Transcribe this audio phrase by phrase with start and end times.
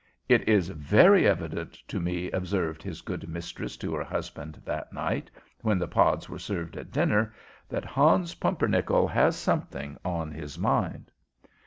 [0.27, 5.29] "It is very evident to me," observed his good mistress to her husband that night,
[5.61, 7.35] when the pods were served at dinner,
[7.69, 11.11] "that Hans Pumpernickel has something on his mind."